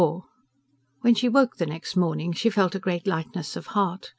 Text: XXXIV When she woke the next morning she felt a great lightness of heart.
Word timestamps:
XXXIV 0.01 0.23
When 1.01 1.13
she 1.13 1.29
woke 1.29 1.57
the 1.57 1.67
next 1.67 1.95
morning 1.95 2.33
she 2.33 2.49
felt 2.49 2.73
a 2.73 2.79
great 2.79 3.05
lightness 3.05 3.55
of 3.55 3.67
heart. 3.77 4.09